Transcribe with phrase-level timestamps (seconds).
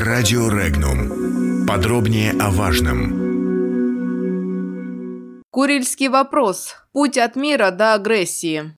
[0.00, 1.66] Радио Регнум.
[1.66, 3.10] Подробнее о важном.
[5.50, 6.76] Курильский вопрос.
[6.92, 8.76] Путь от мира до агрессии.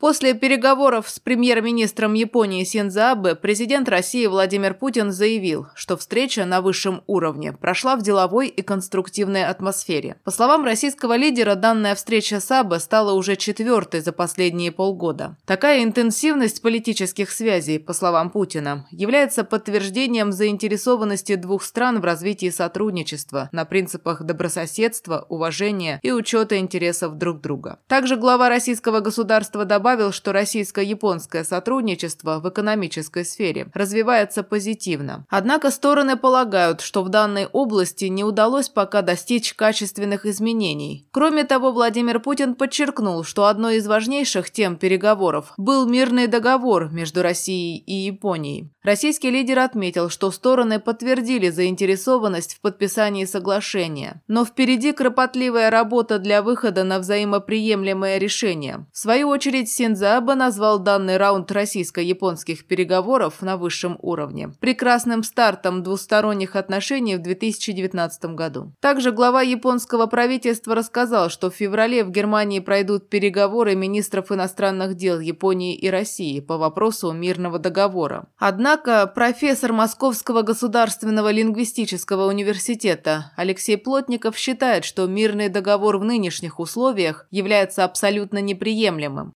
[0.00, 6.60] После переговоров с премьер-министром Японии Синдзо Абе президент России Владимир Путин заявил, что встреча на
[6.60, 10.16] высшем уровне прошла в деловой и конструктивной атмосфере.
[10.22, 15.36] По словам российского лидера, данная встреча с Абе стала уже четвертой за последние полгода.
[15.46, 23.48] Такая интенсивность политических связей, по словам Путина, является подтверждением заинтересованности двух стран в развитии сотрудничества
[23.50, 27.80] на принципах добрососедства, уважения и учета интересов друг друга.
[27.88, 35.24] Также глава российского государства добавил, добавил, что российско-японское сотрудничество в экономической сфере развивается позитивно.
[35.30, 41.08] Однако стороны полагают, что в данной области не удалось пока достичь качественных изменений.
[41.10, 47.22] Кроме того, Владимир Путин подчеркнул, что одной из важнейших тем переговоров был мирный договор между
[47.22, 48.70] Россией и Японией.
[48.82, 54.22] Российский лидер отметил, что стороны подтвердили заинтересованность в подписании соглашения.
[54.28, 58.86] Но впереди кропотливая работа для выхода на взаимоприемлемое решение.
[58.92, 66.56] В свою очередь, Синдзо назвал данный раунд российско-японских переговоров на высшем уровне прекрасным стартом двусторонних
[66.56, 68.72] отношений в 2019 году.
[68.80, 75.20] Также глава японского правительства рассказал, что в феврале в Германии пройдут переговоры министров иностранных дел
[75.20, 78.26] Японии и России по вопросу мирного договора.
[78.36, 87.28] Однако профессор Московского государственного лингвистического университета Алексей Плотников считает, что мирный договор в нынешних условиях
[87.30, 89.34] является абсолютно неприемлемым.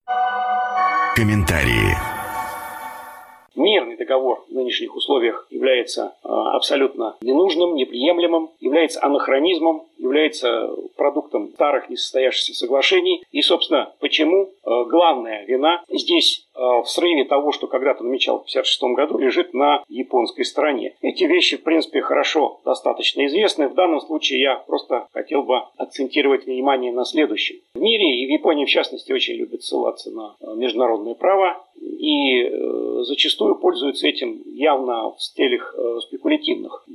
[1.16, 2.11] Комментарии.
[3.72, 11.90] Мирный договор в нынешних условиях является э, абсолютно ненужным, неприемлемым, является анахронизмом, является продуктом старых
[11.90, 13.24] несостоявшихся соглашений.
[13.32, 14.50] И, собственно, почему э,
[14.90, 19.86] главная вина здесь э, в срыве того, что когда-то намечалось в 1956 году, лежит на
[19.88, 20.94] японской стороне.
[21.02, 23.70] Эти вещи, в принципе, хорошо достаточно известны.
[23.70, 27.56] В данном случае я просто хотел бы акцентировать внимание на следующем.
[27.74, 33.56] В мире и в Японии, в частности, очень любят ссылаться на международное право и зачастую
[33.56, 36.86] пользуются этим явно в стилях спекулятивных.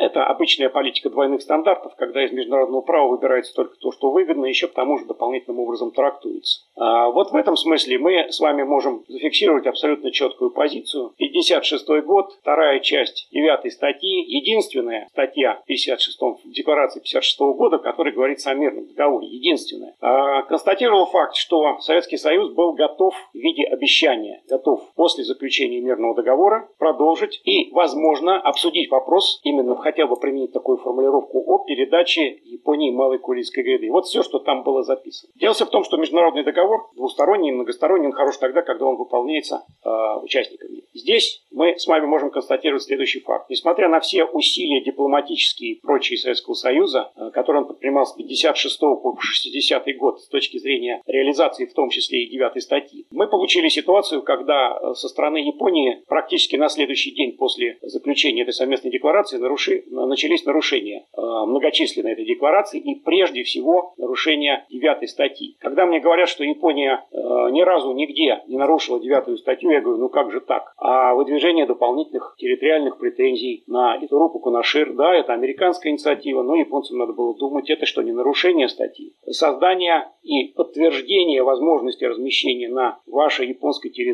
[0.00, 4.68] Это обычная политика двойных стандартов, когда из международного права выбирается только то, что выгодно, еще
[4.68, 6.60] к тому же дополнительным образом трактуется.
[6.76, 11.12] А вот в этом смысле мы с вами можем зафиксировать абсолютно четкую позицию.
[11.16, 18.50] 56 год, вторая часть 9 статьи, единственная статья 56 декларации 56 года, в которой говорится
[18.50, 19.94] о мирном договоре, единственная.
[20.00, 26.14] А, констатировал факт, что Советский Союз был готов в виде обещания, готов после заключения мирного
[26.14, 32.90] договора продолжить и, возможно, обсудить вопрос, именно хотел бы применить такую формулировку о передаче Японии
[32.90, 33.90] Малой Курильской гряды.
[33.90, 35.32] Вот все, что там было записано.
[35.36, 39.88] Дело в том, что международный договор двусторонний, многосторонний, он хорош тогда, когда он выполняется э,
[40.22, 40.82] участниками.
[40.94, 43.50] Здесь мы с вами можем констатировать следующий факт.
[43.50, 48.80] Несмотря на все усилия дипломатические и прочие Советского Союза, э, которые он предпринимал с 56
[48.80, 53.68] по 60 год с точки зрения реализации, в том числе и 9 статьи, мы получили
[53.68, 59.38] ситуацию, когда э, со стороны Японии практически на следующий день после заключения этой совместной декларации
[59.38, 65.56] наруши, начались нарушения э, многочисленные этой декларации и прежде всего нарушение девятой статьи.
[65.60, 67.16] Когда мне говорят, что Япония э,
[67.50, 70.72] ни разу нигде не нарушила девятую статью, я говорю, ну как же так?
[70.78, 77.12] А выдвижение дополнительных территориальных претензий на Итурупу Кунашир, да, это американская инициатива, но японцам надо
[77.12, 79.14] было думать, это что, не нарушение статьи?
[79.28, 84.05] Создание и подтверждение возможности размещения на вашей японской территории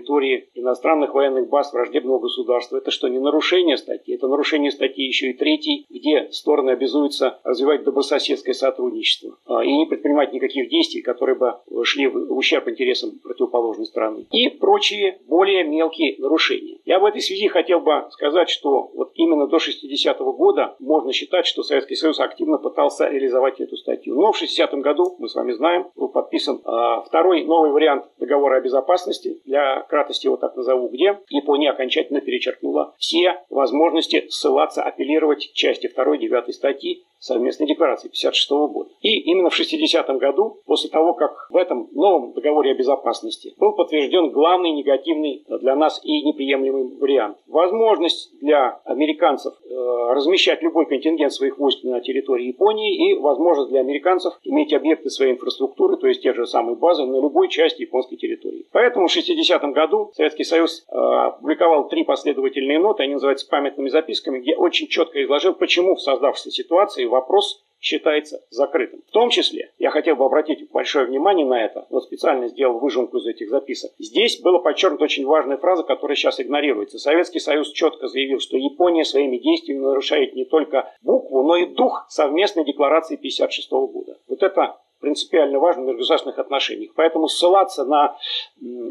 [0.54, 4.14] иностранных военных баз враждебного государства, это что, не нарушение статьи?
[4.14, 9.86] Это нарушение статьи еще и третьей, где стороны обязуются развивать добрососедское сотрудничество а, и не
[9.86, 11.54] предпринимать никаких действий, которые бы
[11.84, 14.26] шли в ущерб интересам противоположной страны.
[14.30, 16.78] И прочие более мелкие нарушения.
[16.84, 21.46] Я в этой связи хотел бы сказать, что вот именно до 60-го года можно считать,
[21.46, 24.14] что Советский Союз активно пытался реализовать эту статью.
[24.14, 28.56] Но в 60-м году, мы с вами знаем, был подписан э, второй новый вариант договора
[28.56, 35.52] о безопасности, для кратости его так назову, где Япония окончательно перечеркнула все возможности ссылаться, апеллировать
[35.52, 38.90] части 2 9 статьи совместной декларации 1956 года.
[39.00, 43.72] И именно в 60-м году, после того, как в этом новом договоре о безопасности был
[43.72, 47.38] подтвержден главный негативный для нас и неприемлемый вариант.
[47.46, 53.80] Возможность для американцев э, размещать любой контингент своих войск на территории Японии и возможность для
[53.80, 58.16] американцев иметь объекты своей инфраструктуры, то есть те же самые базы, на любой части японской
[58.16, 58.66] территории.
[58.72, 64.40] Поэтому в 60-м году Советский Союз э, опубликовал три последовательные ноты, они называются памятными записками,
[64.40, 69.02] где очень четко изложил, почему в создавшейся ситуации вопрос считается закрытым.
[69.08, 73.18] В том числе, я хотел бы обратить большое внимание на это, вот специально сделал выжимку
[73.18, 73.90] из этих записок.
[73.98, 76.98] Здесь была подчеркнута очень важная фраза, которая сейчас игнорируется.
[76.98, 82.06] Советский Союз четко заявил, что Япония своими действиями нарушает не только букву, но и дух
[82.08, 84.18] совместной декларации 1956 года.
[84.28, 86.92] Вот это принципиально важно в межгосударственных отношениях.
[86.94, 88.16] Поэтому ссылаться на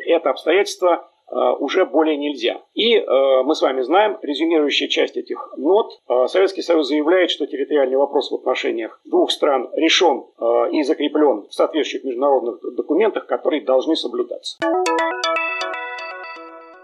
[0.05, 2.61] это обстоятельство уже более нельзя.
[2.73, 7.45] И э, мы с вами знаем, резюмирующая часть этих нот, э, Советский Союз заявляет, что
[7.45, 13.61] территориальный вопрос в отношениях двух стран решен э, и закреплен в соответствующих международных документах, которые
[13.61, 14.57] должны соблюдаться.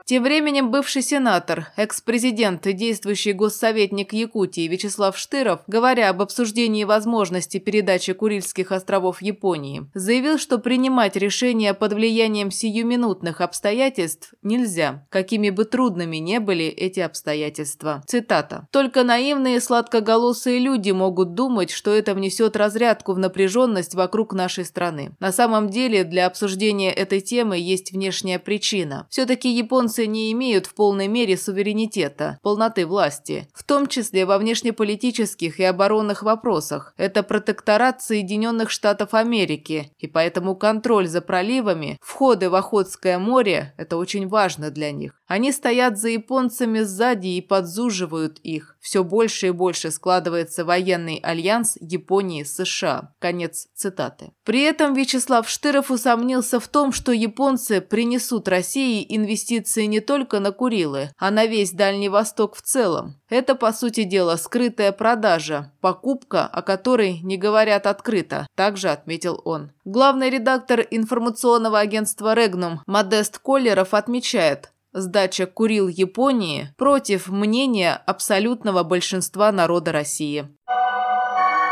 [0.07, 7.57] Тем временем бывший сенатор, экс-президент и действующий госсоветник Якутии Вячеслав Штыров, говоря об обсуждении возможности
[7.57, 15.65] передачи Курильских островов Японии, заявил, что принимать решения под влиянием сиюминутных обстоятельств нельзя, какими бы
[15.65, 18.01] трудными не были эти обстоятельства.
[18.07, 18.65] Цитата.
[18.71, 25.17] «Только наивные сладкоголосые люди могут думать, что это внесет разрядку в напряженность вокруг нашей страны.
[25.19, 29.05] На самом деле для обсуждения этой темы есть внешняя причина.
[29.09, 34.37] Все-таки японцы немцы не имеют в полной мере суверенитета, полноты власти, в том числе во
[34.37, 36.93] внешнеполитических и оборонных вопросах.
[36.97, 43.97] Это протекторат Соединенных Штатов Америки, и поэтому контроль за проливами, входы в Охотское море– это
[43.97, 45.13] очень важно для них.
[45.27, 48.77] Они стоят за японцами сзади и подзуживают их.
[48.79, 53.13] Все больше и больше складывается военный альянс Японии с США.
[53.19, 54.31] Конец цитаты.
[54.45, 60.51] При этом Вячеслав Штыров усомнился в том, что японцы принесут России инвестиции не только на
[60.51, 63.19] Курилы, а на весь Дальний Восток в целом.
[63.29, 69.71] Это, по сути дела, скрытая продажа, покупка, о которой не говорят открыто, также отметил он.
[69.83, 79.51] Главный редактор информационного агентства «Регнум» Модест Коллеров отмечает, Сдача Курил Японии против мнения абсолютного большинства
[79.51, 80.47] народа России.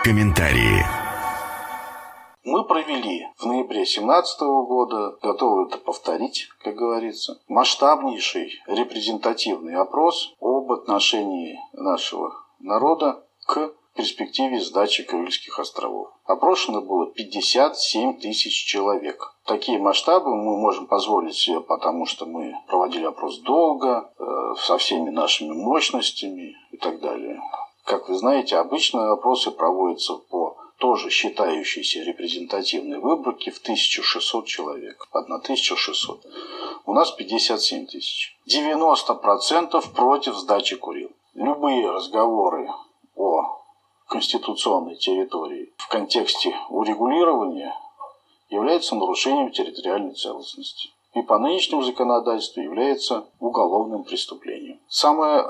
[0.03, 0.85] Комментарии.
[2.43, 10.71] Мы провели в ноябре 2017 года, готовы это повторить, как говорится, масштабнейший репрезентативный опрос об
[10.71, 16.09] отношении нашего народа к перспективе сдачи Курильских островов.
[16.25, 19.33] Опрошено было 57 тысяч человек.
[19.45, 25.09] Такие масштабы мы можем позволить себе, потому что мы проводили опрос долго, э, со всеми
[25.09, 27.39] нашими мощностями и так далее.
[27.85, 35.07] Как вы знаете, обычно опросы проводятся по тоже считающейся репрезентативной выборке в 1600 человек.
[35.11, 36.25] 1600.
[36.85, 38.37] У нас 57 тысяч.
[38.47, 41.11] 90% против сдачи Курил.
[41.33, 42.69] Любые разговоры
[44.07, 47.75] конституционной территории в контексте урегулирования
[48.49, 54.79] является нарушением территориальной целостности и по нынешнему законодательству является уголовным преступлением.
[54.89, 55.45] Самое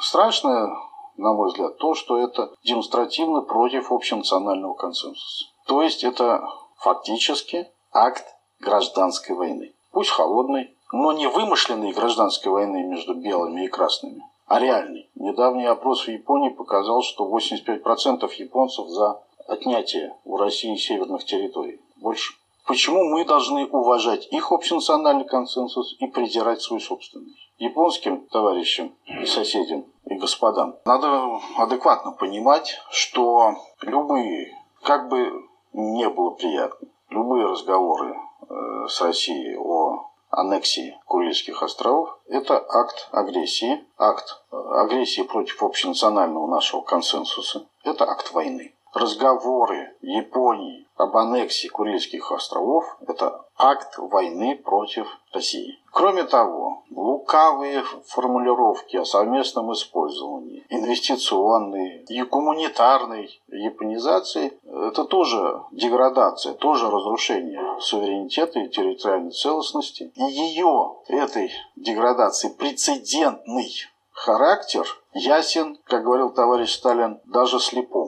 [0.00, 0.76] страшное,
[1.16, 5.46] на мой взгляд, то, что это демонстративно против общенационального консенсуса.
[5.66, 6.46] То есть это
[6.76, 8.24] фактически акт
[8.60, 9.72] гражданской войны.
[9.92, 15.10] Пусть холодной, но не вымышленной гражданской войны между белыми и красными, а реальный.
[15.14, 21.80] Недавний опрос в Японии показал, что 85% японцев за отнятие у России северных территорий.
[21.96, 22.34] Больше.
[22.66, 27.36] Почему мы должны уважать их общенациональный консенсус и презирать свой собственный?
[27.58, 34.52] Японским товарищам и соседям и господам надо адекватно понимать, что любые,
[34.82, 38.16] как бы не было приятно, любые разговоры
[38.48, 42.18] э, с Россией о аннексии Курильских островов.
[42.28, 47.66] Это акт агрессии, акт э, агрессии против общенационального нашего консенсуса.
[47.84, 48.74] Это акт войны.
[48.92, 55.78] Разговоры Японии об аннексии Курильских островов– это акт войны против России.
[55.92, 66.90] Кроме того, лукавые формулировки о совместном использовании, инвестиционной и гуманитарной японизации– это тоже деградация, тоже
[66.90, 70.12] разрушение суверенитета и территориальной целостности.
[70.14, 73.70] И ее, этой деградации, прецедентный
[74.12, 78.05] характер ясен, как говорил товарищ Сталин, даже слепому.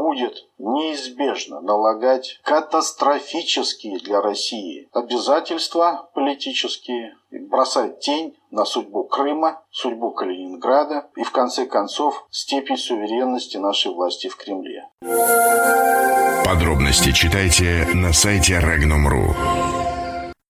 [0.00, 11.10] Будет неизбежно налагать катастрофические для России обязательства политические, бросать тень на судьбу Крыма, судьбу Калининграда
[11.16, 14.88] и, в конце концов, степень суверенности нашей власти в Кремле.
[16.46, 19.59] Подробности читайте на сайте Regnum.ru.